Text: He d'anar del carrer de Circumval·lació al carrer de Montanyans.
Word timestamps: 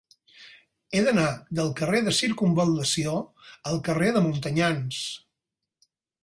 He 0.93 1.01
d'anar 1.07 1.25
del 1.59 1.69
carrer 1.79 1.99
de 2.07 2.13
Circumval·lació 2.19 3.13
al 3.73 3.79
carrer 3.89 4.11
de 4.17 4.25
Montanyans. 4.31 5.05